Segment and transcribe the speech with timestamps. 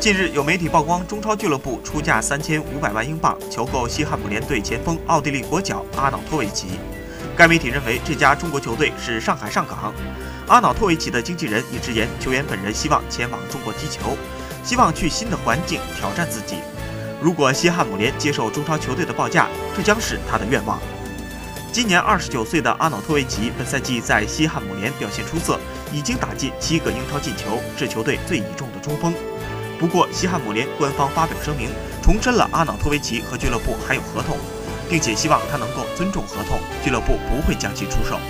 [0.00, 6.68] 近日有媒体曝光，中超俱乐部出价三千五百万英镑求购西汉姆联队前锋奥地利国脚阿瑙托维奇。
[7.36, 9.92] 该媒体认为这家中国球队是上海上港。
[10.48, 14.16] 阿瑙托维奇的经纪人也直言，球员本人希望前往中国踢球，
[14.64, 16.56] 希望去新的环境挑战自己。
[17.20, 20.80] 如果西汉姆联接受中超球队的报价，这将是他的愿望。
[21.70, 25.60] 今年二十九岁的阿瑙托维奇本赛季在西汉姆联表现出色，
[25.92, 29.12] 已经打进七个英超进球，是球队最倚重的中锋。
[29.80, 31.70] 不过，西汉姆联官方发表声明，
[32.02, 34.36] 重申了阿瑙托维奇和俱乐部还有合同，
[34.90, 38.20] 并且希望他能够尊重合同，俱乐部不会将其出售。